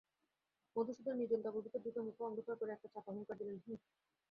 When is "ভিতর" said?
1.65-1.79